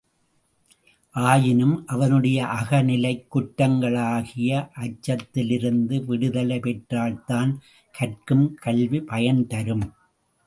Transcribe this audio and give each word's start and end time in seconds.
ஆயினும் 1.15 1.87
அவனுடைய 1.87 2.45
அகநிலைக் 2.45 3.27
குற்றங்களாகிய 3.35 4.69
அச்சத்திலிருந்து 4.79 6.05
விடுதலை 6.05 6.59
பெற்றால்தான் 6.59 7.51
கற்கும் 7.91 8.55
கல்வி 8.55 8.99
பயன்தரும். 8.99 9.85